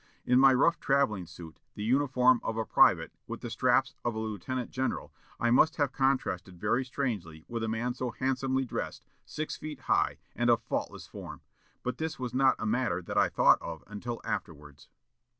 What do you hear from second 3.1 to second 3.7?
with the